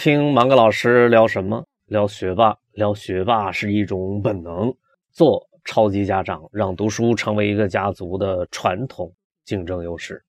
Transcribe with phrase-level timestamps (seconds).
[0.00, 1.66] 听芒格老师聊什么？
[1.86, 4.72] 聊学霸，聊学霸是一种本能。
[5.10, 9.12] 做超级家长，让读书成为一个家族的传统
[9.44, 10.22] 竞争优势。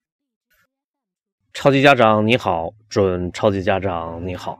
[1.54, 4.60] 超级家长你好，准超级家长你好，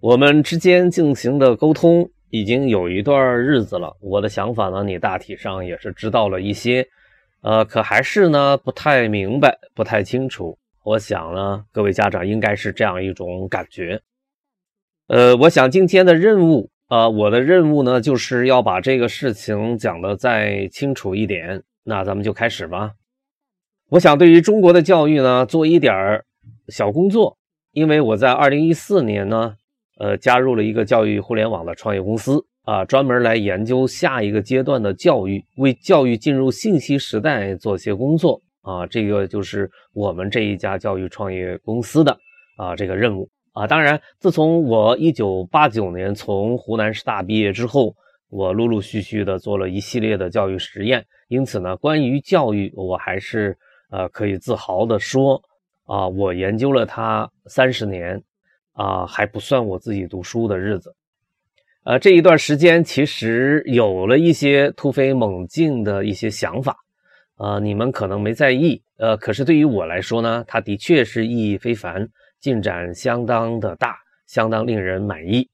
[0.00, 3.94] 我们之间进行的沟通已经有一段日子了。
[4.00, 6.88] 我的想法呢，你大体上也是知道了一些，
[7.42, 10.58] 呃，可还是呢不太明白，不太清楚。
[10.84, 14.00] 我想呢，各位家长应该是这样一种感觉。
[15.08, 21.62] 呃，我想今天的任务，呃，我的任务呢，就是要把这个事情讲得再清楚一点。
[21.84, 22.92] 那咱们就开始吧。
[23.90, 26.22] 我想对于中国的教育呢，做一点
[26.68, 27.36] 小工作，
[27.72, 29.54] 因为我在二零一四年呢，
[29.98, 38.86] 呃，加入了一个教育互联网的创业公司啊，专门来研究下一个阶段的教育，为教育进入信息时代做些工作啊。
[38.86, 42.16] 这个就是我们这一家教育创业公司的
[42.56, 43.28] 啊这个任务。
[43.52, 47.94] 啊，当然，自从我一九八九年从湖南师大毕业之后，
[48.30, 53.54] 我陆陆续续的做了一系列的教育实验，因此呢，关于教育，我还是
[53.90, 55.42] 呃可以自豪的说，
[55.84, 58.22] 啊，我研究了它三十年，
[58.72, 60.96] 啊，还不算我自己读书的日子，
[61.84, 66.74] 呃，这一段时间其实有了一些突飞猛进的一些想法，
[67.36, 72.08] 呃，你们可能没在意，呃，可是对于我来说呢，它的确是意义非凡。
[72.42, 75.48] 进展相当的大，相当令人满意。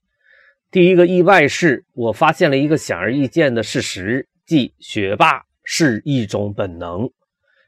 [0.70, 7.08] 第一个意外是我发现了一个显而易见的事实，即学霸是一种本能。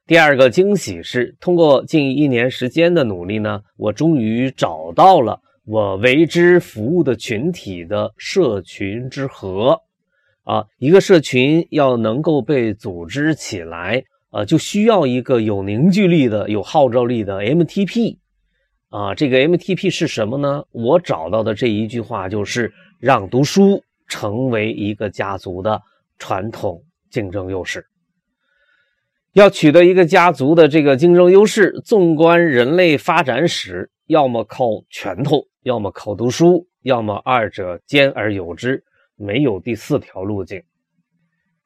[0.07, 9.79] 第二个惊喜是，通过近一年时间的努力呢，我终于找到了我为之服务的群体的社群之和。
[10.45, 18.17] 啊，一个社群要能够被组织起来，呃，就需要一个有凝聚力的、有号召力的 MTP。
[18.91, 20.65] 啊，这个 MTP 是什么呢？
[20.73, 25.81] 我找到的这一句话就是让读书成为一个家族的
[26.19, 27.87] 传统竞争优势。
[29.33, 38.83] 要取得一个家族的这个竞争优势，纵观人类发展史，要么靠拳头，要么靠读书，要么二者兼而有之，
[39.15, 40.65] 没有第四条路径。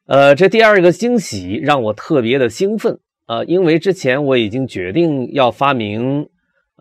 [0.04, 6.28] 呃，这第二个惊喜让我特别的兴奋啊，因为之前我已经决定要发明。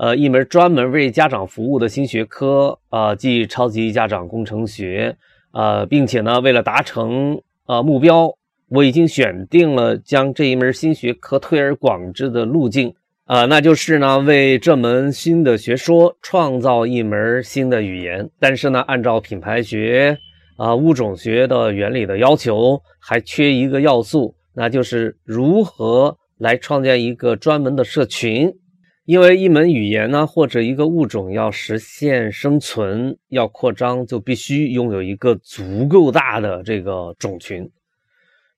[0.04, 5.16] 呃，一门专门为家长服务的新学科啊，即超级家长工程学
[5.52, 8.30] 啊，并且呢，为了达成啊目标，
[8.68, 12.94] 我已经选定了将这一门新学科推而广之的路径
[13.24, 18.30] 啊，那就是呢，为这门新的学说创造一门新的语言。
[18.42, 20.18] 但是呢，按照品牌学
[20.58, 28.54] 啊物种学的原理的要求，还缺一个要素，那就是如何来创建一个专门的社群。
[29.06, 37.70] 因为一门语言呢，或者一个物种要实现生存、要扩张，就必须拥有一个足够大的这个种群。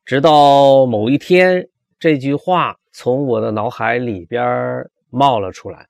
[0.06, 1.68] 直到某一天，
[1.98, 5.88] 这句话从我的脑海里边冒了出来。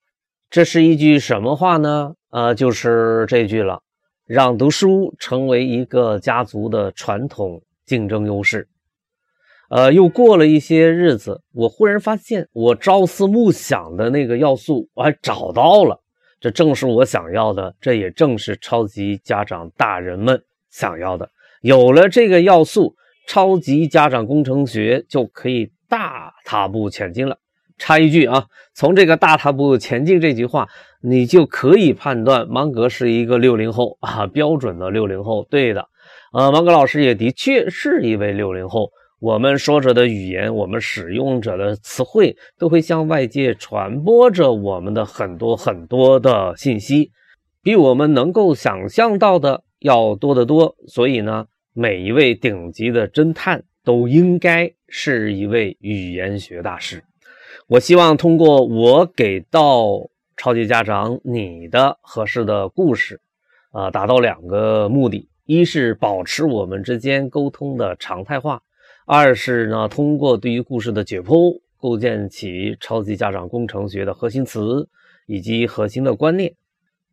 [0.50, 2.14] 这是一句什么话呢？
[2.30, 3.82] 呃，就是这句了：
[4.26, 8.66] 让读书成为一个家族的传统竞争优势。
[9.70, 16.02] 呃，又过了一些日子，我忽然发现，我朝思暮想的那个要素，我还找到了。
[16.40, 20.40] 这正是我想要的，这也正是超级家长大人们
[20.70, 21.30] 想要的。
[21.62, 22.96] 有了这个要素，
[23.28, 27.38] 超级家长工程学就可以大踏步前进了。
[27.80, 28.46] 插一句啊，
[28.76, 30.70] 从这个“大踏步前进”这句话，
[31.02, 35.46] 你就可以判断芒格是一个六零后啊，标准的六零后。
[35.50, 35.88] 对的，
[36.34, 38.92] 呃，芒格老师也的确是一位六零后。
[39.20, 47.12] 我们说着的语言，我们使用者的词汇，都会向外界传播着我们的很多很多的信息，
[47.64, 50.76] 比我们能够想象到的要多得多。
[50.88, 57.02] 所以呢，每一位顶级的侦探都应该是一位语言学大师。
[57.68, 63.22] 我希望通过我给到超级家长你的合适的故事，
[63.72, 68.62] 啊，达到两个目的：一是保持我们之间沟通的常态化。
[69.08, 74.90] 二是呢，通过对于故事的解剖，构建起超级家长工程学的核心词
[75.28, 76.56] 以及核心的观念。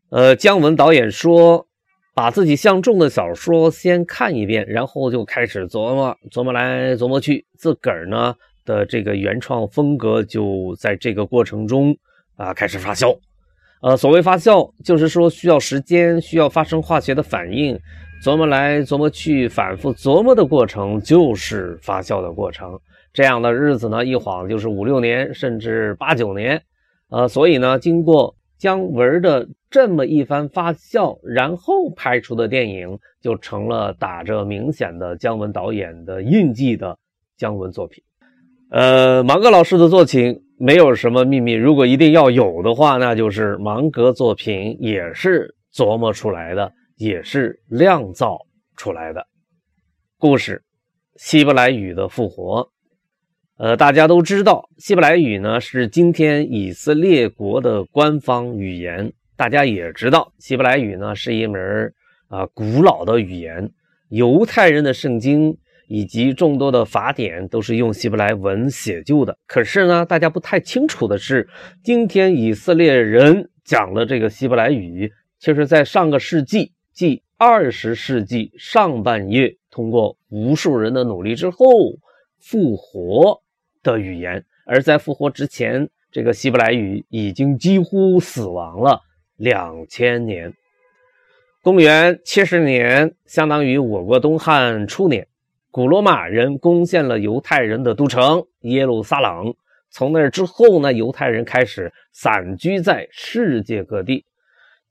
[0.09, 1.67] 呃，姜文导演说，
[2.15, 8.35] 把自己相中的小说先看一遍，然后就开始琢磨琢磨来琢磨去，自个儿呢
[8.65, 11.95] 的这个原创风格就在这个过程中
[12.37, 13.19] 啊开始发酵。
[13.83, 17.79] 呃，所谓发酵，就是说需要时间，需要发生化学的反应。
[18.23, 22.79] 琢磨来琢磨去，反复琢磨的过程就是发酵的过程。
[23.13, 26.63] 这样的日子呢，一晃就是五六年，甚至八九年。
[27.11, 36.97] 呃，所以呢，经过姜文的这么一番发酵，然后拍出的电影就成了打着明显的姜文导演的印记的
[37.37, 38.05] 姜文作品。
[38.71, 46.73] 呃，芒格老师的作品没有什么秘密，如果一定要有的话，那就是芒格作品也是琢磨出来的，
[47.03, 48.39] 也是酿造
[48.77, 49.27] 出来的
[50.19, 50.63] 故事。
[51.17, 52.71] 希伯来语的复活。
[53.59, 59.13] 呃，大家都知道，希伯来语呢是今天以色列国的官方语言。
[59.37, 61.93] 大家也知道，希伯来语呢是一门
[62.29, 63.73] 啊古老的语言。
[64.09, 65.59] 犹太人的圣经
[65.89, 69.37] 以及众多的法典都是用希伯来文写就的。
[69.49, 71.49] 可是呢，大家不太清楚的是，
[71.83, 75.11] 今天以色列人讲了这个希伯来语，
[75.41, 81.67] 却是在上个世纪，即二十世纪上半叶，通过无数人的努力之后
[82.39, 83.41] 复活。
[83.85, 89.01] 的语言，而在复活之前，这个希伯来语已经几乎死亡了
[89.37, 90.55] 两千年。
[91.63, 95.27] 公元七十年，相当于我国东汉初年，
[95.73, 99.53] 古罗马人攻陷了犹太人的都城耶路撒冷。
[99.91, 104.25] 从那之后呢，犹太人开始散居在世界各地。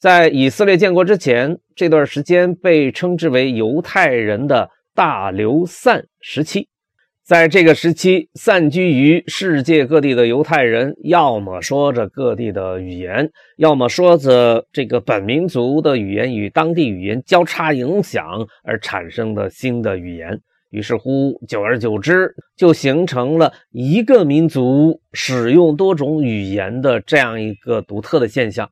[0.01, 6.69] 在以色列建国之前，这段时间被称之为犹太人的大流散时期。
[7.23, 20.41] 在这个时期，散居于世界各地的犹太人，要么说着各地的语言，要么说着这个本民族的语言与当地语言交叉影响而产生的新的语言。
[20.71, 28.67] 于是乎，久而久之，就形成了一个民族使用多种语言的这样一个独特的现象。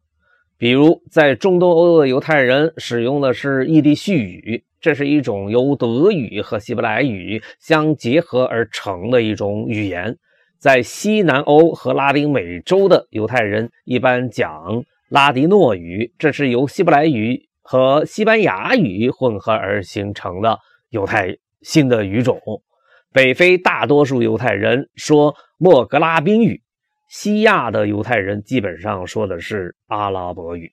[0.59, 4.65] 比如，在中东欧的犹太人使用的是异地续语。
[4.81, 10.17] 这是一种由德语和希伯来语相结合而成的一种语言。
[10.57, 20.59] 在西南欧和拉丁美洲的犹太人一般讲拉迪诺语，这是由希伯来语和西班牙语混合而形成的
[20.89, 22.37] 犹太新的语种。
[23.13, 26.61] 北非大多数犹太人说莫格拉宾语，
[27.09, 30.71] 西亚的犹太人基本上说的是阿拉伯语。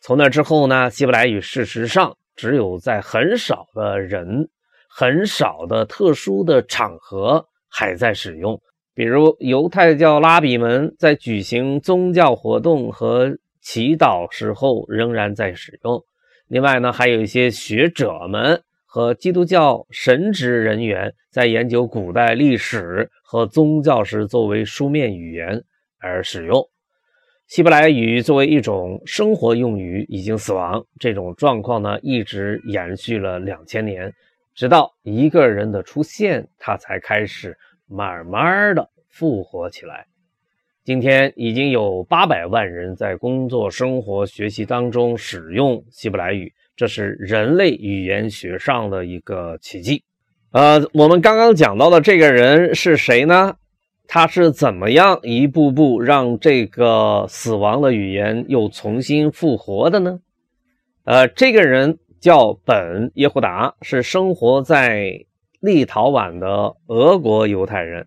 [0.00, 2.16] 从那之后呢，希伯来语事实上。
[2.38, 4.50] 只有在很少的人、
[4.90, 8.60] 很少的特殊的场合还在使用，
[8.92, 16.04] 比如犹太教拉比们在举行宗教活动和祈祷时候仍然在使用。
[16.46, 25.64] 另外呢，还有一些学者们和基督教神职人员在研究古代历史和宗教时作为书面语言
[25.98, 26.64] 而使用。
[27.48, 34.12] 希伯来语作为一种生活用语已经死亡，这种状况呢一直延续了两千年，
[34.54, 40.06] 直到一个人的出现，它才开始慢慢的复活起来。
[40.84, 50.04] 今天已经有八百万人在工作、生活、学习当中使用希伯来语，这是人类语言学上的一个奇迹。
[50.56, 53.56] 呃，我们刚刚讲到的这个人是谁呢？
[54.08, 60.18] 他是怎么样一步步让这个死亡的语言又重新复活的呢？
[61.04, 65.26] 呃，这个人叫本耶胡达，是生活在
[65.60, 68.06] 立陶宛的俄国犹太人。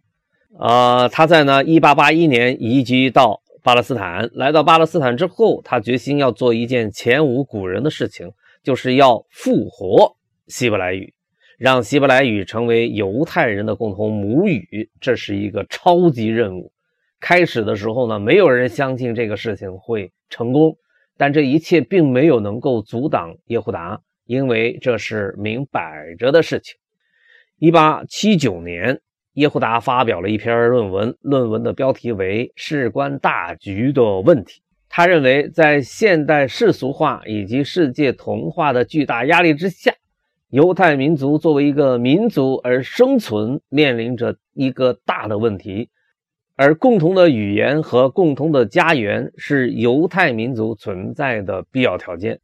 [0.58, 4.28] 呃，他在呢1881年移居到巴勒斯坦。
[4.34, 8.32] 来到巴勒斯坦之后，他决心要做一件前无古人的事情，
[8.64, 10.16] 就是要复活
[10.48, 11.14] 希伯来语。
[11.60, 16.72] 让希伯来语成为犹太人的共同母语，这是一个超级任务。
[17.20, 20.78] 开始的时候呢，没有人相信这个事情会成功，
[21.18, 26.78] 但这一切并没有能够阻挡耶胡达，因为这是明摆着的事情。
[27.58, 29.02] 一八七九年，
[29.34, 34.62] 耶胡达发表了一篇论文，论文的标题为《事关大局的问题》。
[34.88, 39.94] 他认为，在现代世俗化以及世界同化的巨大压力之下。
[40.50, 45.90] 犹太民族作为一个民族而生存，面临着一个大的问题，
[46.56, 52.40] 而共同的语言和共同的家园是犹太民族存在的必要条件。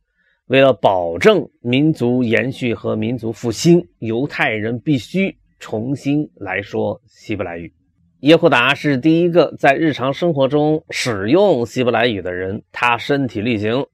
[0.46, 7.74] 为了保证民族延续和民族复兴，犹太人必须重新来说希伯来语。
[8.20, 13.88] 耶胡达是第一个在日常生活中使用希伯来语的人，他身体力行，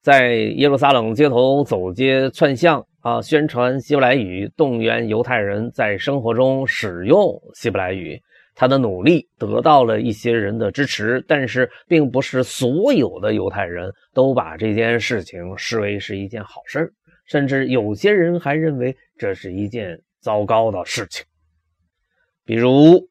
[0.00, 2.86] 在耶路撒冷街头走街串巷。
[3.06, 3.22] 啊！
[3.22, 8.20] 宣传希伯来语，动员犹太人在生活中使用希伯来语。
[8.52, 16.92] 他的努力得到了一些人的支持，但是并不是所有的犹太人都把这件事情视为是一件好事
[17.26, 21.24] 甚至有些人还认为这是一件糟糕的事情。
[22.44, 23.08] 比如，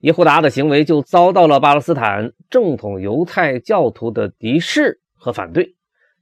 [0.00, 5.74] 耶胡达的行为就遭到了巴勒斯坦正统犹太教徒的敌视和反对，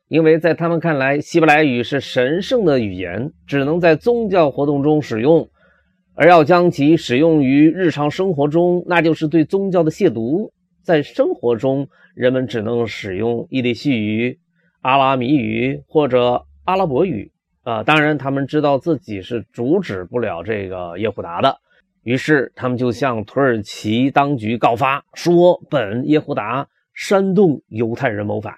[0.08, 5.48] 因为在他们看来，希伯来语是神圣的语言，只能在宗教活动中使用，
[6.14, 10.50] 而要将其使用于日常生活中，那就是对宗教的亵渎。
[10.82, 14.38] 在生活中，人们只能使用伊利西语、
[14.80, 17.30] 阿拉米语或者阿拉伯语。
[17.64, 21.58] 啊，当然，他们知道自己是阻止不了这个耶胡达的。
[22.02, 28.54] 于是，他们就向土耳其当局告发，说本耶胡达煽动犹太人谋反。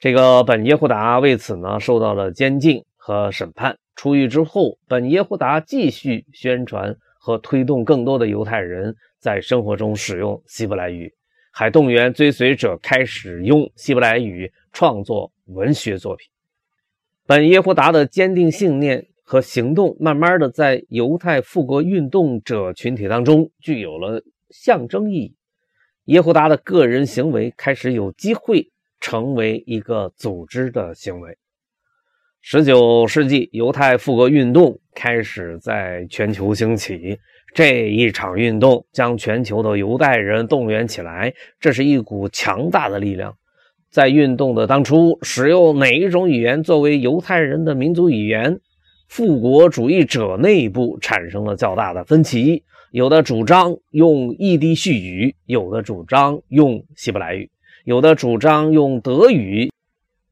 [0.00, 3.78] 这个本耶胡达为此呢受到了监禁和审判。
[3.94, 11.12] 出狱之后，本耶胡达继续宣传和推动更多的犹太人在生活中使用希伯来语，
[11.52, 16.26] 还动员追随者开始用希伯来语创作文学作品。
[17.26, 19.06] 本耶胡达的坚定信念。
[19.22, 25.36] 和行动，慢慢的在犹太复国运动者群体当中具有了象征意义。
[26.06, 31.36] 耶胡达的个人行为开始有机会成为一个组织的行为。
[32.42, 37.18] 十九世纪，犹太复国运动开始在全球兴起。
[37.52, 43.36] 这一场运动将全球的犹太人动员起来，这是一股强大的力量。
[43.90, 48.60] 在运动的当初，使用哪一种语言作为犹太人的民族语言？
[49.08, 57.50] 复国主义者内部产生了较大的分歧，有的主张用异地续语，有的主张用希伯来语，
[57.84, 59.72] 有的主张用德语。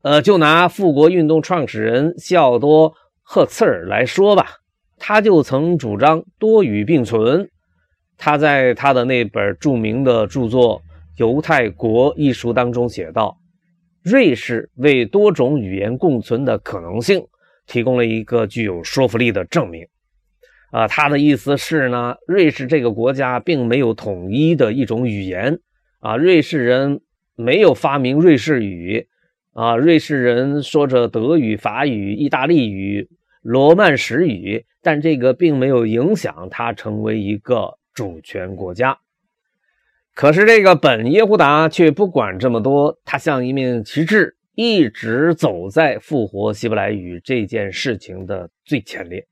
[0.02, 4.46] 呃，就拿复国运动创始人西奥多·赫茨尔来说吧，
[4.96, 7.50] 他就曾主张多语并存。
[8.16, 10.78] 他在他的那本著名的著作
[11.16, 13.38] 《犹太国》一书当中写道
[14.02, 17.26] ：“瑞士为多种语言共存的可能性。”
[17.68, 19.86] 提供了一个具有说服力的证明，
[20.70, 25.58] 啊，他的意思是呢，瑞士这个国家并没有统一的一种语言，
[26.00, 27.02] 啊，瑞士人
[27.38, 29.06] 没有发明瑞士语，
[29.52, 33.08] 啊，瑞士人说着德语、法语、意大利语、
[33.40, 38.98] 罗曼史语，但这个并没有影响他成为一个主权国家。
[40.14, 44.34] 可是这个本耶胡达却不管这么多，他像一面旗帜。
[44.60, 49.24] 一直走在复活希伯来语这件事情的最前列。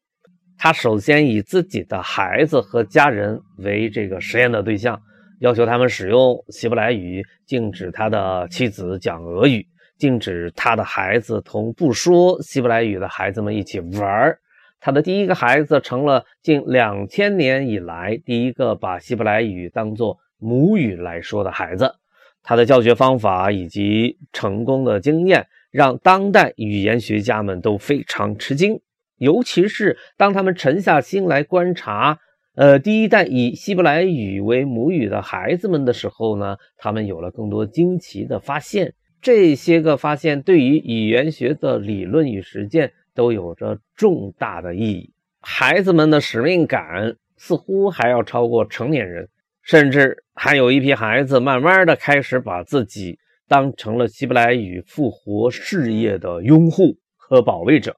[0.56, 5.02] 他首先以自己的孩子和家人为这个实验的对象，
[5.40, 9.66] 要求他们使用希伯来语，禁止他的妻子讲俄语，
[9.98, 14.36] 禁止他的孩子同不说希伯来语的孩子们一起玩
[14.80, 21.94] 他的第一个孩子成了近两千年以来第一个把希伯来语当作母语来说的孩子。
[22.42, 28.80] 他的教学方法以及成功的经验，让当代语言学家们都非常吃惊。
[29.16, 32.18] 尤其是当他们沉下心来观察，
[32.56, 38.94] 呃，第一代以希伯来语为母语的孩子们的时候呢，他们有了更多惊奇的发现。
[39.20, 45.12] 这些个发现对于语言学的理论与实践都有着重大的意义。
[45.40, 49.28] 孩子们的使命感似乎还要超过成年人。
[49.62, 57.96] 甚至还有一批孩子，慢慢的开始把自己当成了希伯来语复活事业的拥护和保卫者。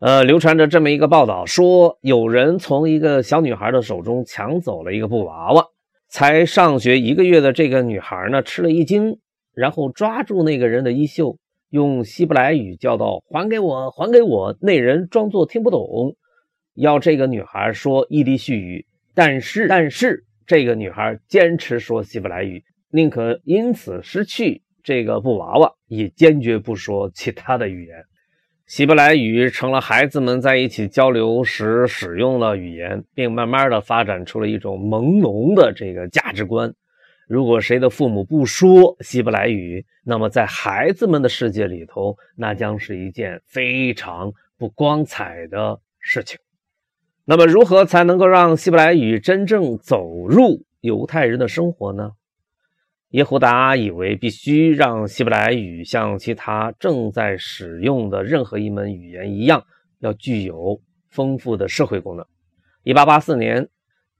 [0.00, 5.66] 呃，流传着这么一个报道，说有人从一个小女孩的手中抢走了一个布娃娃，
[6.08, 9.18] 才上学一个月的这个女孩呢，吃了一惊，
[9.54, 11.36] 然后抓住那个人的衣袖，
[11.68, 16.16] 用希伯来语叫道：“还给我，还给我！”那人装作听不懂，
[16.74, 20.24] 要这个女孩说伊犁絮语，但是，但是。
[20.46, 27.96] 这个女孩坚持说希伯来语，宁可因此失去这个布娃娃，也坚决不说其他的语言。
[28.70, 36.72] 希伯来语成了孩子们在一起交流时使用的语言，并慢慢的发展出了一种朦胧的这个价值观。
[37.26, 46.38] 如果谁的父母不说希伯来语，那么在孩子们的世界里头，那将是一件非常不光彩的事情。
[47.24, 52.12] 那么，如何才能够让希伯来语真正走入犹太人的生活呢？
[53.10, 59.64] 耶胡达以为必须让希伯来语像其他正在使用的任何一门语言一样，
[59.98, 62.24] 要具有丰富的社会功能。
[62.84, 63.68] 1884年，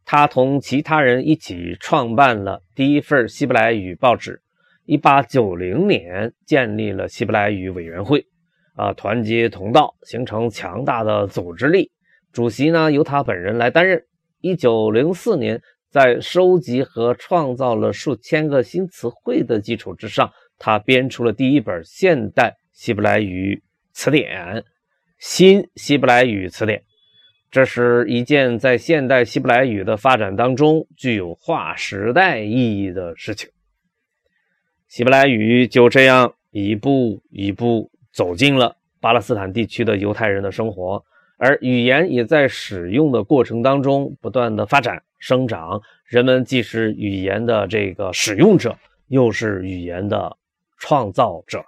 [0.04, 4.42] 他同其他人一起创办了第一份希伯来语报纸。
[4.86, 8.26] 1890年，建立了希伯来语委员会，
[8.74, 11.92] 啊，团结同道，形成强大的组织力。
[12.32, 14.04] 主席呢由他本人来担任。
[14.40, 23.60] 一九零四年，在收集和创造了数千个新词汇的基础之上，他编出了第一本现代希伯来语
[23.92, 24.64] 词典——
[25.18, 26.84] 新希伯来语词典。
[27.50, 33.50] 这是一件在现代希伯来语的发展当中具有划时代意义的事情。
[34.86, 41.04] 希伯来语就这样一步一步走进了巴勒斯坦地区的犹太人的生活，
[41.36, 45.80] 而语言也在使用的过程当中不断的发展生长。
[46.04, 50.36] 人们既是语言的这个使用者，又是语言的
[50.76, 51.62] 创造者。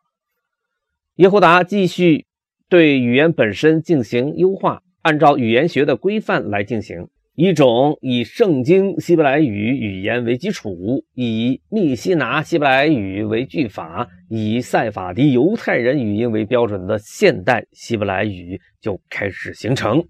[1.16, 2.26] 耶胡达继续
[2.68, 4.82] 对语言本身进行优化。
[5.02, 20.04] 按照语言学的规范来进行一种以圣经希伯来语语言为基础，以密西拿希伯来语为句法，以塞法迪犹太人语音为标准的现代希伯来语就开始形成。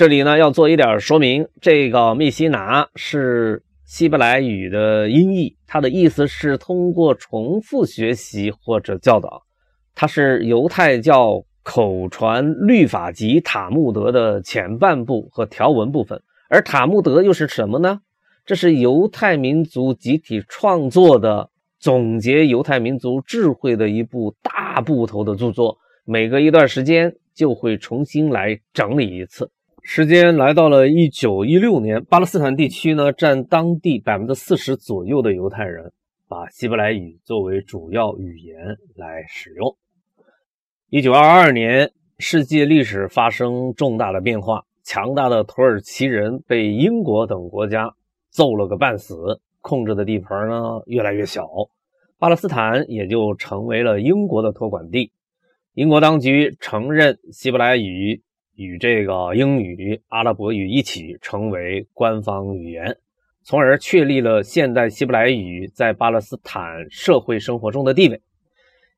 [0.00, 9.42] 这里呢要做一点说明，这个密西拿是希伯来语的音译，它的意思是通过重复学习或者教导，
[9.94, 11.44] 它是犹太教。
[11.62, 18.00] 口传律法集塔木德的前半部和条文部分，而塔木德又是什么呢？
[18.46, 25.76] 这是犹太民族集体创作的总结犹太民族智慧的一部大部头的著作，
[26.06, 29.50] 每隔一段时间就会重新来整理一次。
[29.82, 35.92] 时间来到了一九一六年，巴勒斯坦地区呢占当地百分之四十左右的犹太人
[36.28, 39.76] 把希伯来语作为主要语言来使用。
[40.90, 47.94] 一九二二年，世界历史发生重大的变化，强大的土耳其人被英国等国家
[48.28, 51.48] 揍了个半死，控制的地盘呢越来越小，
[52.18, 55.10] 巴勒斯坦也就成为了英国的托管地。
[55.72, 58.22] 英国当局承认希伯来语
[58.62, 62.94] 与这个英语、阿拉伯语一起成为官方语言，
[63.42, 68.20] 从而确立了现代希伯来语在巴勒斯坦社会生活中的地位。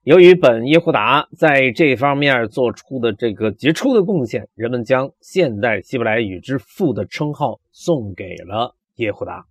[0.03, 9.45] 由于本耶胡达在这方面做出的这个杰出的贡献，人们将现代希伯来语之父的称号送给了耶胡达。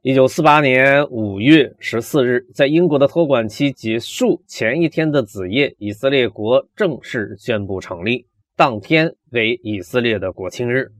[0.00, 10.92] 一九四八年五月十四日，在英国的托管期结束前一天的子夜，以色列国正式宣布成立，当天为以色列的国庆日。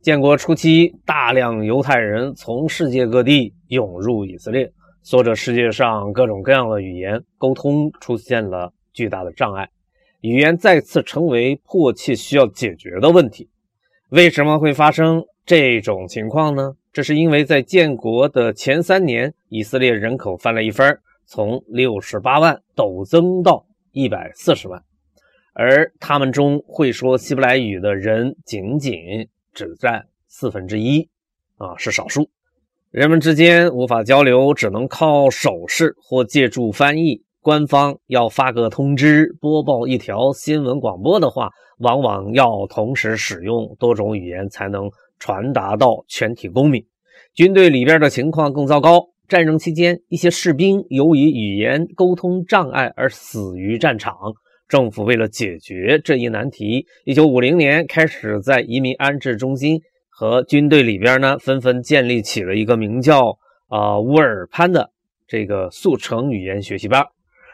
[0.00, 4.72] 建国初期，大量犹太人从世界各地涌入以色列。
[5.04, 9.68] 说着世界上各种各样的语言，沟通出现了巨大的障碍，
[10.20, 13.48] 语言再次成为迫切需要解决的问题。
[14.10, 16.74] 为什么会发生这种情况呢？
[16.92, 24.82] 这是因为在建国的前三年，以色列人口翻了一番，从六十八万陡增到一百四十万，
[25.54, 28.94] 而他们中会说希伯来语的人仅仅
[29.52, 31.08] 只占四分之一，
[31.56, 32.30] 啊，是少数。
[32.90, 37.22] 人们之间无法交流，只能靠手势或借助翻译。
[37.40, 44.88] 官方要发个通知、播报一条新闻广播的话，往往要同时使用多种语言才能
[45.18, 46.86] 传达到全体公民。
[47.34, 49.08] 军队里边的情况更糟糕。
[49.28, 54.14] 战争期间，一些士兵由于语言沟通障碍而死于战场。
[54.72, 59.82] 政府为了解决这一难题，1950年开始在移民安置中心。
[60.08, 63.36] 和军队里边呢，纷纷建立起了一个名叫
[63.68, 64.90] “啊乌尔潘”的
[65.26, 67.04] 这个速成语言学习班。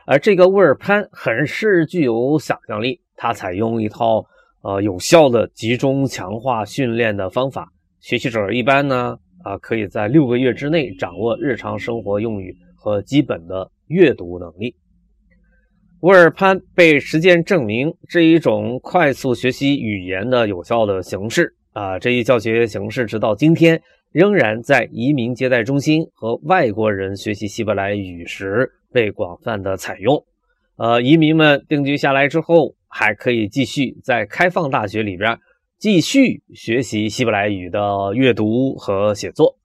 [0.07, 4.25] 而这个乌尔潘很是具有想象力，它采用一套
[4.63, 7.73] 呃有效的集中强化训练的方法。
[7.99, 14.77] 学习者一般呢啊可以在六个月之内掌握日常生活用语和基本的阅读能力。
[16.01, 21.57] 乌尔潘被实践证明是一种快速学习语言的有效的形式。
[21.73, 23.83] 啊，这一教学形式直到今天
[24.13, 30.25] 仍然在移民接待中心和外国人学习希伯来语时被广泛的采用。
[30.77, 35.37] 呃，移民们定居下来之后，还可以继续在开放大学里边
[35.79, 39.58] 继续学习希伯来语的阅读和写作。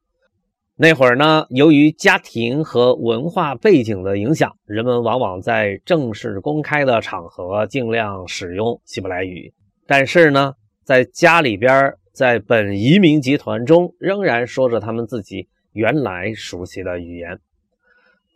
[0.76, 9.54] 那会儿呢，由于家庭和文化背景的影响，人们往往在正式公开的场合尽量使用希伯来语，
[9.88, 11.94] 但是呢，在家里边。
[12.14, 17.40] 在本移民集团中，仍然说着他们自己原来熟悉的语言。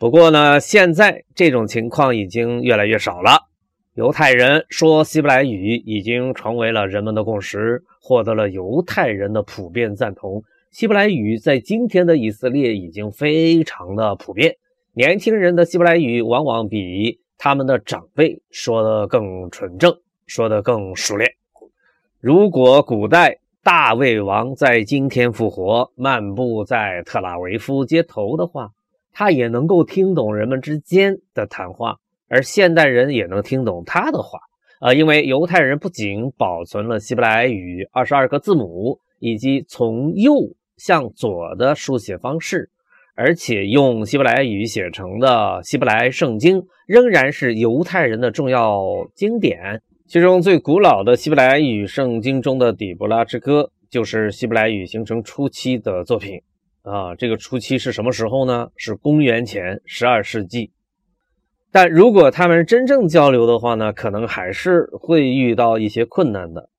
[0.00, 3.38] 不过呢，现在这种情况已经越来越少了。
[3.94, 10.42] 犹太人说希伯来语已经成为了人们的共识，获得了犹太人的普遍赞同。
[10.70, 14.56] 希伯来语在今天的以色列已经非常的普遍。
[14.92, 21.30] 年轻人的希伯来语往往比他们的长辈说的更纯正，说的更熟练。
[22.20, 28.70] 如果古代，大卫王在今天复活，漫步在特拉维夫街头的话，
[29.12, 31.96] 他也能够听懂人们之间的谈话，
[32.28, 34.38] 而现代人也能听懂他的话。
[34.80, 40.32] 呃，因为犹太人不仅保存了希伯来语二十二个字母以及从右
[40.78, 42.70] 向左的书写方式，
[43.14, 48.82] 而且用希伯来语写成的希伯来圣经仍然是犹太人的重要
[49.14, 49.82] 经典。
[50.06, 56.40] 其中最古老的希伯来语圣经中的《底波拉之歌》就是希伯来语形成初期的作品。
[56.82, 58.68] 啊，这个初期是什么时候呢？
[58.76, 60.70] 是公元前十二世纪。
[61.70, 66.70] 但如果他们真正交流的话呢，可能还是会遇到一些困难的。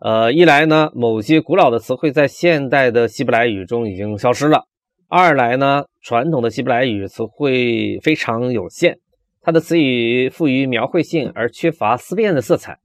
[0.00, 4.60] 呃，一来呢，某些古老的词汇在现代的希伯来语中已经消失了；
[5.08, 8.98] 二来呢，传统的希伯来语词汇非常有限，
[9.42, 12.78] 它的词语富于描绘性而缺乏思辨的色彩。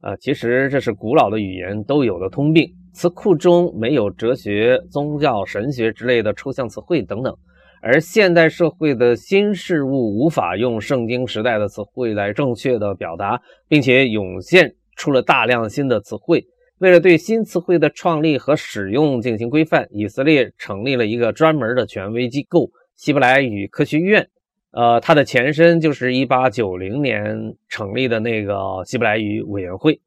[0.00, 7.36] 啊，其实这是古老的语言都有的通病，词库中没有哲学、宗教、神学之类的抽象词汇等等。
[7.82, 16.46] 而现代社会的新事物无法用圣经时代的词汇来正确的表达，并且涌现出了大量新的词汇。
[16.80, 24.26] 为了对新词汇的创立和使用进行规范，以色列成立了一个专门的权威机构——希伯来语科学院。
[24.70, 30.00] 呃，它的前身就是1890年成立的那个希伯来语委员会。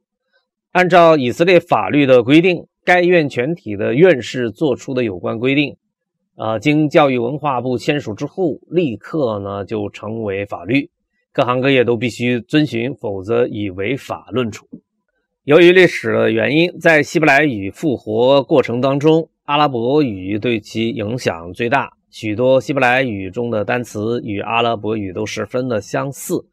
[0.71, 5.77] 按照以色列法律的规定，该院全体的院士做出的有关规定。
[6.35, 10.89] 啊，经教育文化部签署之后，立刻呢就成为法律，
[11.31, 14.67] 各行各业都必须遵循，否则以违法论处。
[15.45, 21.91] 由于历史的原因，在希伯来语复活过程当中，阿拉伯语对其影响最大。
[22.09, 26.45] 许多希伯来语中的单词与阿拉伯语都十分的相似，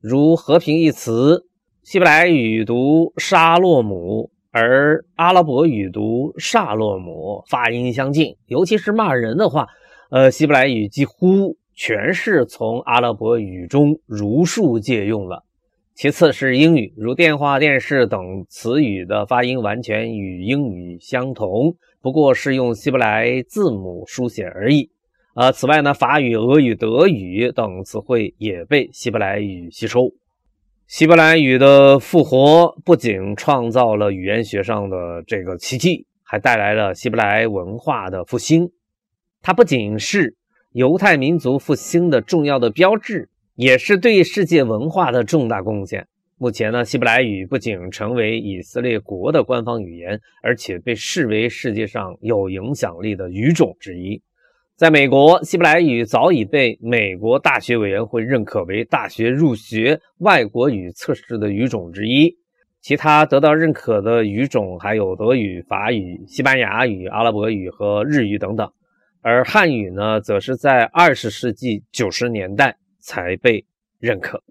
[0.00, 1.44] 如“和平”一词，
[1.82, 4.30] 希伯来语读“沙洛姆”。
[4.50, 9.66] 而阿拉伯语读萨洛姆，发音相近，尤其是骂人的话，
[10.10, 15.44] 呃，希伯来语几乎全是从阿拉伯语中如数借用了。
[15.98, 24.92] 其次是英语，如电话、电视等词语的发音完全与英语相同，不过是用希伯来字母书写而已。
[25.34, 30.12] 呃，此外呢，法语、俄语、德语等词汇也被希伯来语吸收。
[30.86, 38.70] 希伯来语的复活不仅创造了语言学上的这个奇迹，还带来了希伯来文化的复兴。
[39.42, 40.36] 它不仅是
[40.70, 46.06] 犹太民族复兴的重要的标志，也是对世界文化的重大贡献。
[46.36, 54.22] 目前呢，希伯来语不仅成为以色列国的官方语言，而且被视为世界上有影响力的语种之一。
[54.76, 62.32] 在美国，希伯来语早已被美国大学委员会认可为大学入学外国语测试的语种之一。
[62.80, 68.70] 其他得到认可的语种还有德语、法语、西班牙语、阿拉伯语和日语等等。
[69.20, 72.76] 而汉语呢，则是在二十世纪九十年代
[73.08, 73.64] 才被
[73.98, 74.42] 认可。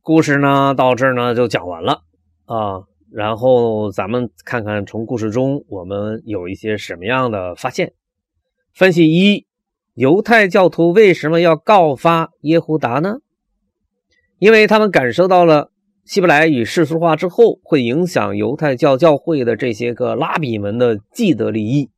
[0.00, 2.04] 故事呢，到这儿呢就讲完了
[2.44, 2.84] 啊。
[3.10, 7.94] 然后咱们看看从故事中我们有一些什么样的发现。
[8.72, 9.46] 分析一：
[9.94, 13.16] 犹太教徒为什么要告发耶胡达呢？
[14.38, 15.72] 因为他们感受到了
[16.04, 21.90] 希伯来语世俗化之后会影响犹太教教会的这些个拉比们的既得利益。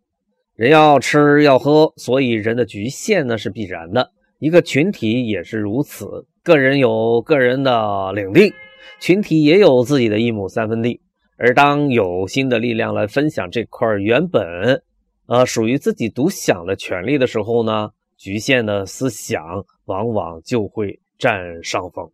[0.55, 4.13] 人要吃要喝，所以人的局限呢是必然的。
[4.39, 8.53] 一个群体也是如此，个人有个人的领地，
[9.01, 11.01] 群体也有自己的一亩三分地。
[11.39, 14.83] 而当有新的力量来分享这块原本。
[15.29, 19.43] 呃，属于自己独享的权利的时候呢，局限的思想
[19.87, 22.09] 往往就会占上风。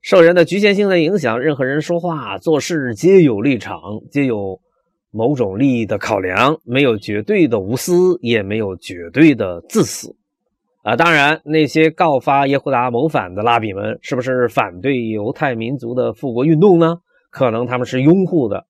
[0.00, 3.78] 受人的局限性的影响，任何人说话做事皆有立场，
[4.10, 4.58] 皆有
[5.10, 10.16] 某种利益的考量，没有绝对的无私，也没有绝对的自私。
[10.82, 16.98] 啊，当然，那些告发耶胡达谋反的拉比们，是不是反对犹太民族的复国运动呢？
[17.30, 18.66] 可能他们是拥护的。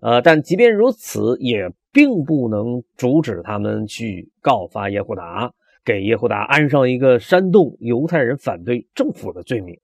[0.00, 1.70] 呃，但即便如此，也。
[1.92, 5.52] 并不能阻止他们去告发耶胡达，
[5.84, 9.76] 给耶胡达安上一个煽动犹太人反对政府的罪名。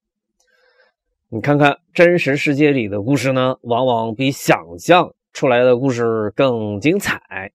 [1.28, 7.50] 你看看真实世界里的故事呢，往往比想象出来的故事更精彩。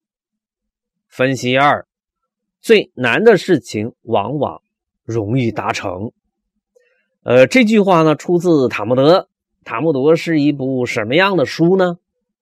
[1.08, 1.86] 分析二：
[2.62, 4.62] 最难的事情往往
[5.04, 6.12] 容易达成。
[7.24, 9.19] 呃，这句话呢出自《塔木德》。
[9.63, 11.97] 《塔木德》是一部什么样的书呢？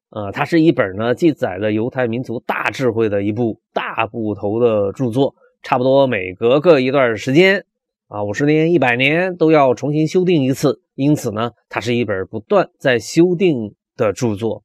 [0.09, 7.65] 呃，它是一本呢记载了犹太民族大智慧的一部大部头的著作，差不多每隔个一段时间，
[8.07, 14.63] 啊，五十年、一百年都要重新修订一次，因此呢，它是一本不断在修订的著作。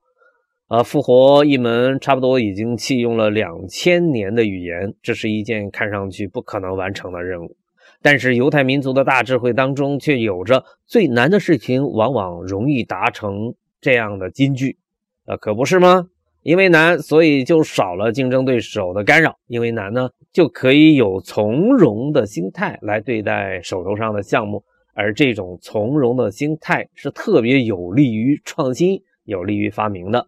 [0.68, 7.54] 呃，复活一门差不多已经弃用了两千年的语言，这是一件看上去不可能完成的任务。
[8.00, 14.78] 但是犹太民族的大智慧当中，却有着最难的事情往往容易达成这样的金句，
[15.26, 16.08] 啊，可不是吗？
[16.42, 30.26] 因为难，所以就少了竞争对手的干扰；因为难呢，就可以有从容的心态来对待手头上的项目，而这种从容的心态是特别有利于创新、有利于发明的。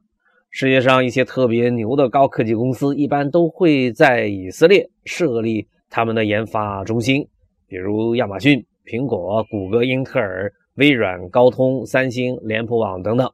[0.58, 7.28] 世界上一些特别牛的高科技公司，一般都会在以色列设立他们的研发中心，
[7.66, 13.30] 比如亚马逊、苹果、谷歌、英特尔、微软、高通、三星、联普网等等。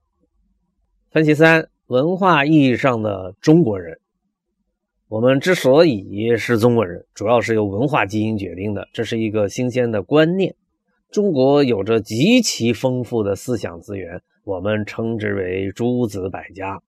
[1.13, 1.69] 分析三。
[1.87, 4.01] 文化意义上的中国人，
[5.07, 8.89] 我们之所以是中国人，主要是由文化基因决定的。
[8.93, 10.57] 这是一个新鲜的观念。
[11.13, 16.83] 中国有着极其丰富的思想资源，我们称之为诸子百家。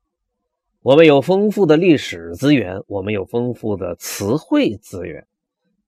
[0.85, 5.27] 我们有丰富的历史资源，我们有丰富的词汇资源。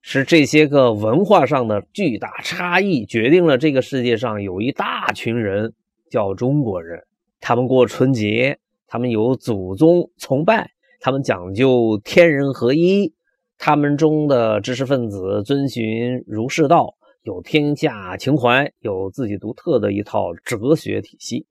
[0.00, 5.74] 是这些个文化上的巨大差异，决定了这个世界上有一大群人
[6.10, 6.98] 叫中国人。
[7.40, 8.58] 他们过春节。
[8.86, 13.12] 他们有祖宗崇拜，他们讲究天人合一，
[13.58, 21.46] 他们中的知识分子遵循儒释道，有天下情怀，有自己独特的一套哲学体系。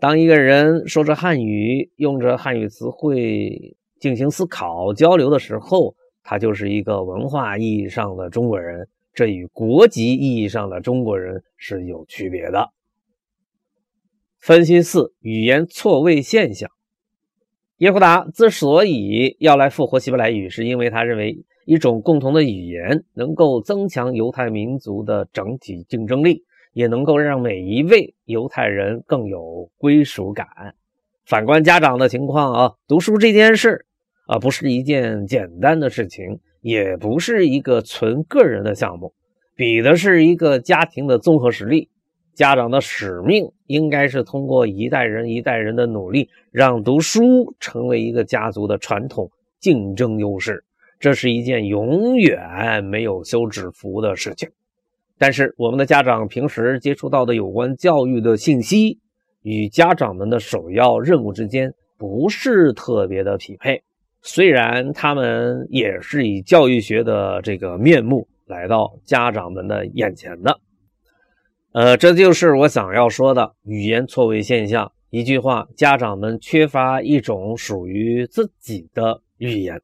[0.00, 12.68] 当一个人说着汉语，用着汉语词汇进行思考交流的时候，他就是一个文化意义上的中国人，这与国籍意义上的中国人是有区别的。
[14.38, 16.70] 分析四：语言错位现象。
[17.78, 26.44] 耶胡达之所以要来复活希伯来语，是因为他认为一种共同的语言能够增强犹太民族的整体竞争力，
[26.78, 30.46] 也能够让每一位犹太人更有归属感。
[31.26, 33.84] 反观家长的情况啊，读书这件事
[34.28, 39.12] 啊，不是一件简单的事情，也不是一个纯个人的项目，
[39.56, 41.90] 比的是一个家庭的综合实力。
[42.36, 50.62] 家长的使命应该是通过一代人一代人的努力，让读书成为一个家族的传统竞争优势。
[51.00, 54.48] 这是一件永远没有休止符的事情。
[55.18, 58.98] 但是，我们的家长平时接触到的有关教育的信息，
[59.42, 63.82] 与家长们的首要任务之间不是特别的匹配。
[64.22, 70.60] 虽然他们也是以教育学的这个面目来到家长们的眼前的。
[71.72, 74.92] 呃，这就是我想要说的语言错位现象。
[75.10, 79.80] 一句话，家长们缺乏一种属于自己的语言。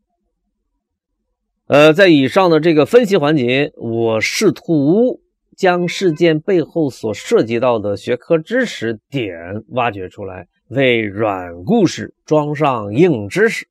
[1.66, 5.22] 呃，在以上的这个分析环节，我试图
[5.56, 13.66] 将事件背后所涉及到的学科知识点挖掘出来，为软故事装上硬知识。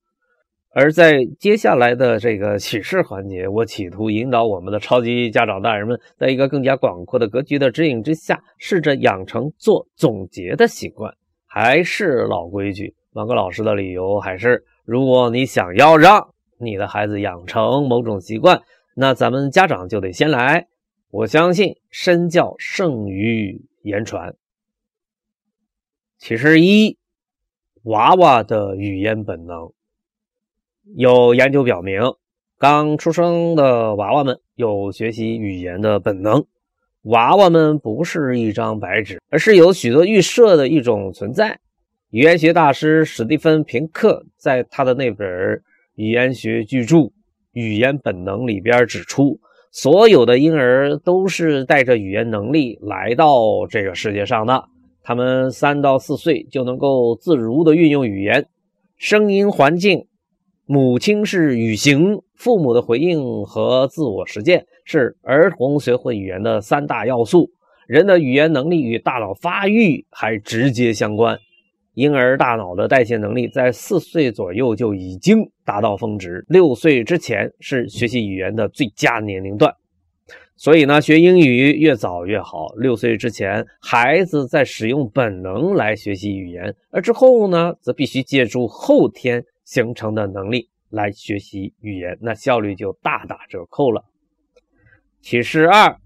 [0.75, 11.13] 而在接下来的这个启示环节，我企图引导我们的超级家长大人们，在一个更加广阔的格局的指引之下，试着养成做总结的习惯。
[11.45, 18.59] 还是老规矩，王哥老师的理由还是：如果你想要让你的孩子养成某种习惯，
[18.95, 20.65] 那咱们家长就得先来。
[21.13, 24.35] 我相信身教胜于言传。
[26.17, 26.97] 启示一：
[27.83, 29.71] 娃娃的语言本能。
[30.95, 32.01] 有研究表明，
[32.57, 36.47] 刚出生的娃娃们有学习语言的本能。
[37.03, 41.59] 娃娃们不是一张白纸，而是有许多预设的一种存在。
[42.09, 45.61] 语言学大师史蒂芬·平克在他的那本
[45.93, 46.95] 语言学巨著
[47.51, 49.39] 《语言本能》里边指出，
[49.73, 54.65] 所有的婴儿都是带着语言能力来到这个世界上的。
[55.01, 58.45] 他们三到四岁就能够自如地运用语言、
[58.97, 60.05] 声音、环境。
[60.67, 67.49] 母亲是语形，父母的回应和自我实践是儿童学会语言的三大要素。
[67.87, 71.39] 人的语言能力与大脑发育还直接相关。
[71.93, 79.73] 婴儿大脑的代谢能力在四岁左右就已经达到峰值，六岁之前是学习语言的最佳年龄段。
[80.55, 82.67] 所以呢，学英语越早越好。
[82.77, 89.43] 六岁之前，孩子在使用本能来学习语言，而之后呢，则必须借助后天。
[89.65, 94.03] 形成的能力来学习语言，那效率就大打折扣了。
[95.21, 95.97] 启示二：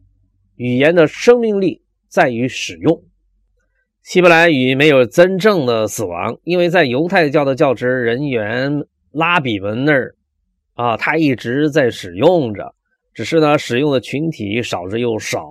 [0.58, 3.04] 语言的生命力在于使用。
[4.08, 10.16] 希伯来语没有真正的死亡，因为在犹太教的教职人员拉比们那儿
[10.76, 12.74] 啊，他一直在使用着，
[13.14, 15.46] 只是呢，使用的群体少之又少，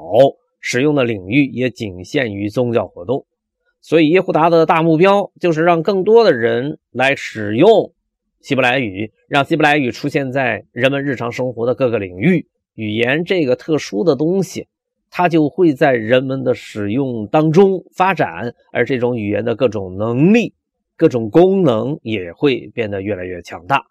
[0.58, 3.26] 使用的领域也仅限于宗教活动。
[3.82, 7.92] 所以耶胡达的大目标就是让更多的人来使用。
[8.40, 14.66] 希伯来语让希伯来语出现在人们日常生活的各个领域，语言这个特殊的东西，
[15.18, 20.52] 它就会在人们的使用当中发展，而这种语言的各种能力、
[20.94, 23.86] 各种功能也会变得越来越强大。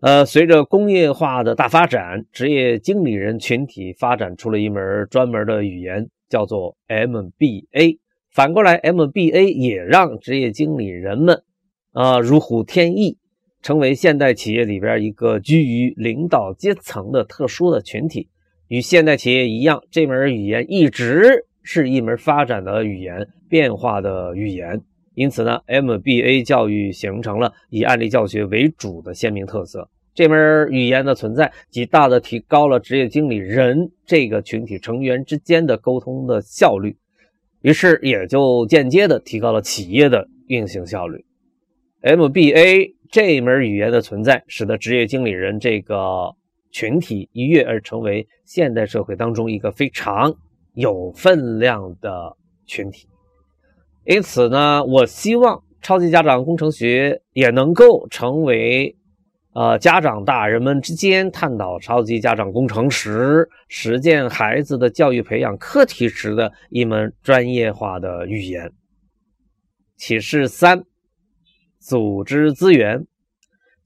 [0.00, 7.98] 呃，随着工业化的大发展，职业经理人群体发展出了一门专门的语言，叫做 MBA。
[8.30, 11.42] 反过来，MBA 也让职业经理人们
[11.92, 13.18] 啊如虎添翼，
[13.60, 18.30] 成为现代企业里边一个居于领导阶层的特殊的群体。
[18.68, 24.80] 与现代企业一样，这门语言一直是一门发展的语言，变化的语言。
[25.14, 29.88] 因此呢，MBA 教育形成了以案例教学为主的鲜明特色。
[30.14, 36.96] 这门语言的存在，极大的提高了职业经理人这个群体成员之间的沟通的效率，
[37.62, 41.24] 于是也就间接的提高了企业的运行效率。
[42.02, 46.34] MBA 这门语言的存在，使得职业经理人这个
[46.76, 50.36] 群体一跃而成为现代社会当中一个非常
[50.74, 52.36] 有分量的
[52.66, 53.08] 群体。
[54.04, 58.94] 因此呢，我希望超级家长工程学也能够成为，
[59.54, 68.70] 呃，家长大人们之间探讨超级家长工程时实践孩子的教育培养课题时的一门专业化的语言。
[69.96, 70.84] 启示三：
[71.78, 73.06] 组织资源。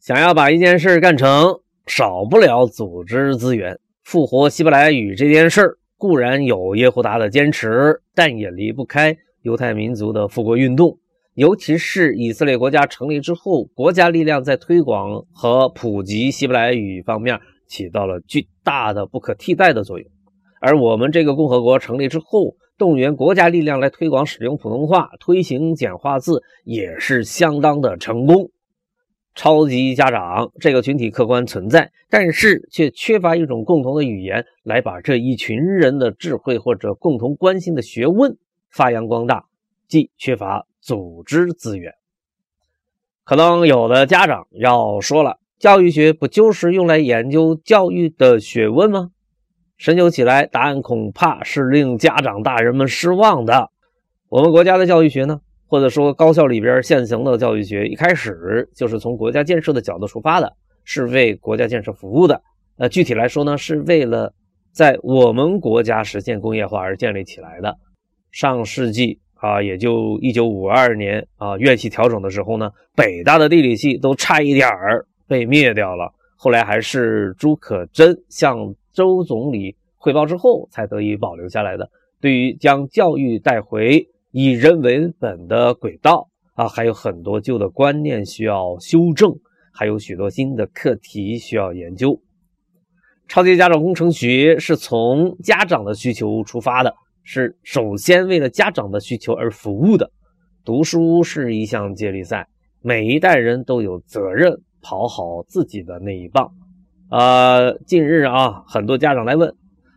[0.01, 3.77] 想要把一件事干成，少不了组织资源。
[4.05, 9.17] 复活希伯来语这件事固然有耶和达的坚持，但也离不开。
[9.43, 10.97] 犹太民族的复国运动，
[11.35, 20.09] 尤其是以色列国家成立之后，国家力量在推广和普及希伯来语方面起到了巨大的、不可替代的作用。
[20.61, 28.49] 而我们这个共和国成立之后，动员国家力量来推广使用普通话、推行简化字，也是相当的成功。
[29.35, 38.37] 超级家长这个群体客观存在，但是却缺乏一种共同的语言来把这一群人的智慧或者共同关心的学问。
[38.73, 39.47] 发扬光大，
[39.89, 41.95] 即缺乏组织资源。
[43.25, 49.11] 可能有的家长要说了：“教育学不就是用来研究教育的学问吗？”
[49.77, 53.71] 深究起来，答案恐怕是令家长大人们失望的。
[54.29, 60.53] 我们国家的教育学呢，或者说高校里边现行的教育学，一开始就是从国家建设的角度出发的，
[60.83, 62.43] 是为国家建设服务的。
[62.77, 64.35] 呃，具体来说呢，是为了
[64.73, 67.77] 在我们国家实现工业化而建立起来的。
[68.33, 76.13] 上世纪啊，也就一九五二年啊，院系调整的时候呢，北大的地理系都差一点儿被灭掉了。
[76.35, 81.89] 后来还是朱可桢向周总理汇报之后，才得以保留下来的。
[82.21, 89.35] 对于将教育带回以人为本的轨道啊，还有很多旧的观念需要修正，
[89.73, 92.21] 还有许多新的课题需要研究。
[93.29, 96.95] 超级家长工程学是从家长的需求出发的。
[97.23, 100.11] 是首先为了家长的需求而服务的。
[100.65, 102.49] 读书是一项接力赛，
[102.81, 106.51] 每一代人都有责任跑好自己的那一棒。
[107.11, 109.55] 呃，近日啊，很多家长来问，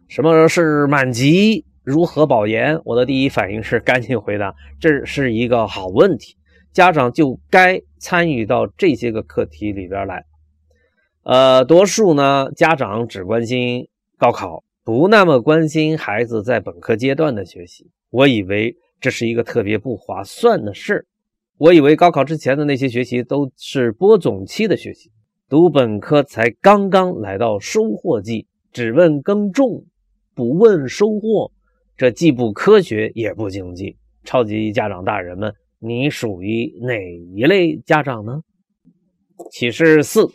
[0.07, 2.79] 什么是满级，如何保研？
[2.85, 6.35] 我的第一反应是赶紧回答，这是一个好问题，
[6.71, 10.25] 家长就该参与到这些个课题里边来。
[11.23, 14.63] 呃，多数呢，家长只关心高考。
[14.85, 21.05] 不那么关心孩子在本科阶段的学习，我以为这是一个特别不划算的事
[21.57, 25.09] 我以为高考之前的那些学习都是播种期的学习，
[25.47, 29.85] 读本科才刚刚来到收获季，只问耕种，
[30.35, 31.51] 不问收获，
[31.97, 33.97] 这既不科学也不经济。
[34.23, 36.97] 超级家长大人们，你属于哪
[37.35, 38.41] 一类家长呢？
[39.51, 40.27] 启示四。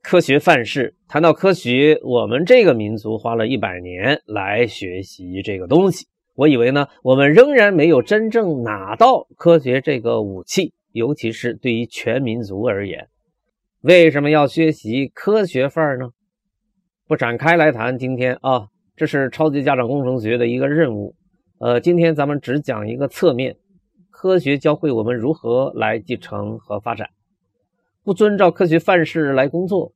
[0.00, 6.06] 科学范式谈到科学，我们这个民族花了一百年来学习这个东西。
[6.34, 13.08] 我以为呢，我们仍然没有真正拿到科学这个武器，尤其是对于全民族而言。
[13.82, 16.10] 为什么要学习科学范儿呢？
[17.06, 18.68] 不展开来谈，今天啊，
[18.98, 21.14] 这是超级家长工程学的一个任务。
[21.60, 23.56] 呃，今天咱们只讲一个侧面，
[24.10, 27.08] 科学教会我们如何来继承和发展。
[28.02, 29.92] 不遵照科学范式来工作。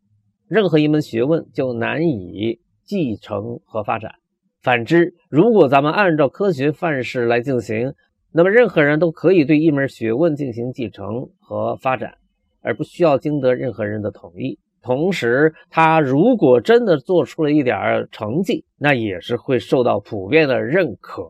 [0.46, 4.12] 任何一门学问就难以继承和发展。
[4.60, 7.92] 反之，如果咱们按照科学范式来进行，
[8.30, 12.14] 那么任何人都可以对一门学问进行继承和发展，
[12.60, 14.60] 而不需要经得任何人的同意。
[14.82, 21.24] 同时，他如果真的做出了一点成绩，那也是会受到普遍的认可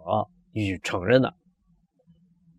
[0.52, 1.34] 与承认的。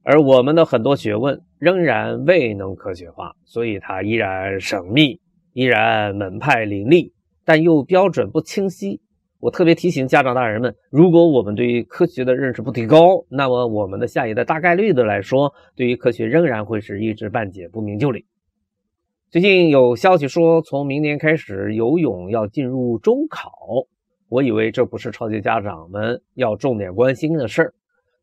[0.03, 5.19] 而我们的很多学问仍然未能科学化，所以它依然神秘。
[5.55, 7.13] 依然门派林立，
[7.45, 9.01] 但又标准不清晰。
[9.39, 18.25] 我特别提醒家长大人们，如果我们对于科学的认识不提高，那么我们的下一代大概率的来说，对于科学仍然会是一知半解、不明就里。
[19.33, 23.51] 最近有消息说，从明年开始游泳要进入中考，
[24.29, 27.73] 我以为这不是超级家长们要重点关心的事儿，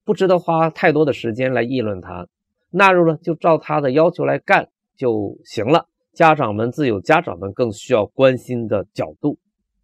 [0.04, 2.28] 不值得花太多的时间来议论它。
[2.70, 5.88] 纳入了就照他的要求来干就行了。
[6.14, 9.36] 家长们自有家长们更需要关心的角度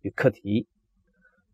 [0.03, 0.69] 与课题。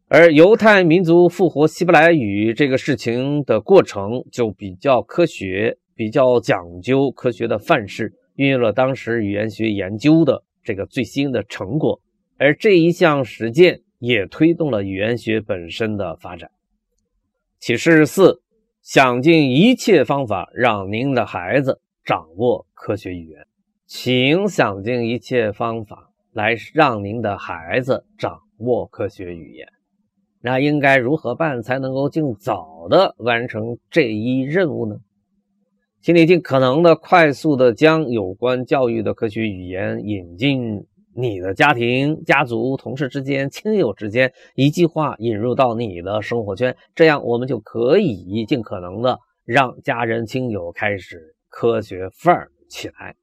[0.06, 12.00] 而犹太民族复活希伯来语这个事情的过程就比较科学，比较讲究科学的范式，运用了当时语言学研究的这个最新的成果。
[12.38, 16.50] 而这一项实践也推动了语言学本身的发展。
[17.60, 18.42] 启示四：
[18.80, 23.46] 想尽一切方法让您的孩子掌握科学语言，
[23.86, 29.68] 请想尽一切方法来让您的孩子掌握科学语言。
[30.40, 34.96] 那应该如何办才能够尽早的完成这一任务呢？
[36.03, 40.84] 请你尽可能的快速的将有关教育的科学语言引进
[41.14, 53.14] 你的家庭、家族、同事之间、亲友之间，一句话引入到你的生活圈，这样我们就可以尽可能的让家人亲友开始科学范儿起来。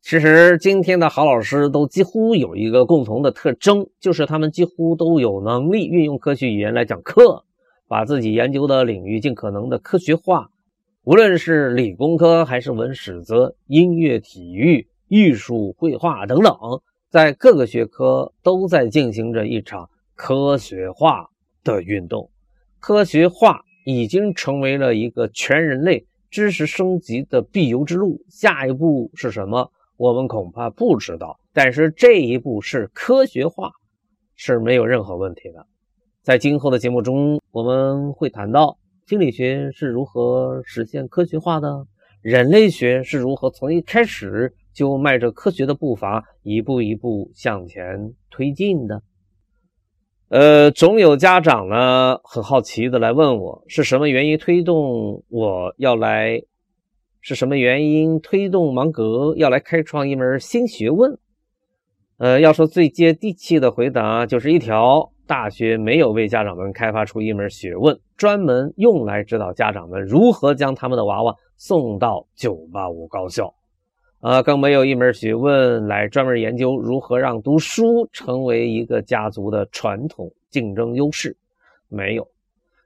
[0.00, 7.44] 其实，今天的好老师都几乎有一个共同的特征，就是他们几乎都有能力运用科学语言来讲课，
[7.86, 10.48] 把自己研究的领域尽可能的科学化。
[11.06, 16.52] 无论是理工科还是文史哲、音乐、体育、艺术、绘画等等，
[17.10, 21.30] 在各个学科都在进行着一场科学化
[21.62, 22.28] 的运动。
[22.80, 28.20] 科学化已经成为了一个全人类知识升级的必由之路。
[28.28, 29.70] 下一步是什么？
[29.96, 33.70] 我们恐怕不知道，但是这一步是科学化，
[34.34, 35.64] 是没有任何问题的。
[36.24, 38.76] 在今后的节目中，我们会谈到
[39.08, 41.86] 心理学是如何实现科学化的，
[42.22, 49.00] 人类学是如何从一开始就迈着科学的步伐，一步一步向前推进的。
[50.28, 56.42] 呃，总有家长呢很好奇的来问我，是什么原因推动我要来？
[57.20, 61.16] 是什么原因推动芒格要来开创一门新学问？
[62.16, 73.52] 呃，要说最接地气的回答，就是一条：大学没有为家长们开发出一门学问，专门用来指导家长们如何将他们的娃娃送到985高校。
[74.20, 81.36] 呃，更没有一门学问来专门研究如何让读书成为一个家族的传统竞争优势。
[81.88, 82.26] 没有。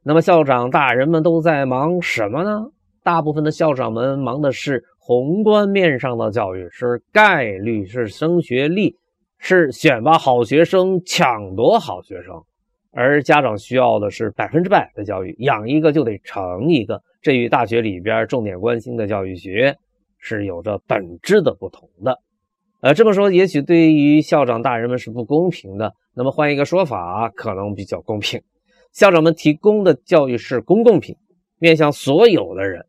[0.03, 2.67] 那么校长大人们都在忙什么呢？
[3.03, 8.95] 大部分的校长们忙的是宏观面上的教育，是概率，是升学率，
[9.43, 12.45] 是选拔好学生、抢夺好学生，
[12.93, 17.03] 而家长需要的是百分之百的教育，养一个就得成一个。
[17.23, 19.77] 这与大学里边重点关心的教育学
[20.19, 22.21] 是有着本质的不同的。
[22.81, 25.95] 呃，这么说也许对于校长大人们是不公平的。
[26.15, 28.43] 那么换一个说法，可能比较公平。
[28.93, 31.17] 校长们提供的教育是公共品，
[31.59, 32.85] 面向所有的人。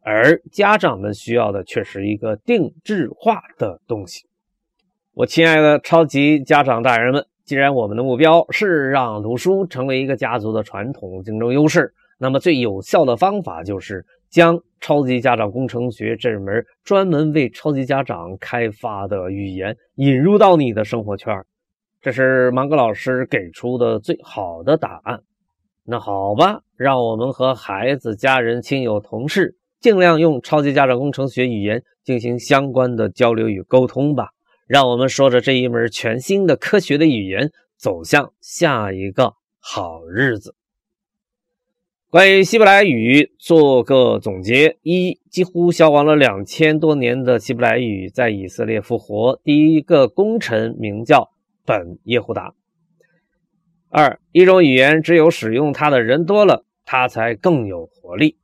[0.00, 4.27] 而家长们需要的却是一个定制化的东西。
[5.18, 21.34] 我亲爱的超级家长大人们，既然我们的目标是让读书成为一个家族的传统竞争优势，那么最有效的方法就是将超级家长工程学这门专门为超级家长开发的语言引入到你的生活圈。
[22.00, 25.22] 这是芒格老师给出的最好的答案。
[25.82, 29.56] 那好吧，让我们和孩子、家人、亲友、同事。
[29.80, 34.28] 尽量用超级家长工程学语言进行相关的交流与沟通吧，
[34.68, 40.54] 让我们说着这一门全新的科学的语言走向下一个好日子。
[42.10, 51.30] 关于希伯来语，做个总结：一、几乎消亡了两千多年的希伯来语在以色列复活，第一个功臣名叫
[51.64, 52.54] 本耶胡达。
[53.88, 58.36] 二、一种语言只有使用它的人多了，它才更有活力。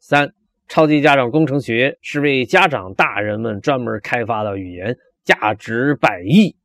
[0.00, 0.34] 三。
[0.70, 4.98] 超级家长工程学是为家长大人们专门开发的语言，
[5.28, 6.56] 价值百亿。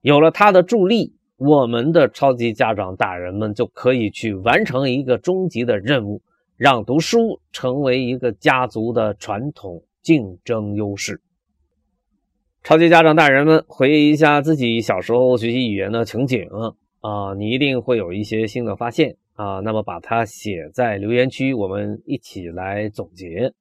[0.00, 6.22] 有了它的助力，我们的超级家长大人们就可以去完成一个终极的任务，
[6.56, 11.20] 让读书成为一个家族的传统竞争优势。
[12.64, 16.48] 超级家长大人们，回忆一下自己小时候学习语言的情景
[17.00, 19.18] 啊，你一定会有一些新的发现。
[19.34, 23.52] 啊，那么把它写在留言区，我们一起来总结。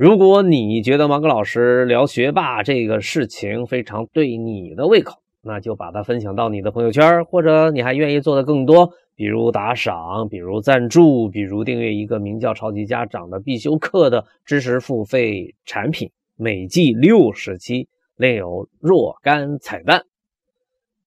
[0.00, 17.86] 如果你觉得芒格老师聊学霸这个事情非常对你的胃口，那就把它分享到你的朋友圈，或者你还愿意做的更多，比如打赏，比如赞助，比如订阅一个名叫《超级家长》的必修课的知识付费产品，每季六十期，
[18.16, 20.04] 另有若干彩蛋，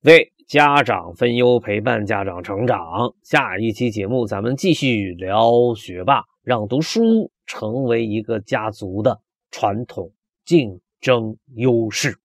[0.04, 3.16] 为家长分忧，陪伴家长成长。
[3.24, 9.22] 下一期节目咱们继续聊学霸，让读书成为一个家族的
[9.52, 10.12] 传统
[10.46, 12.23] 竞争优势。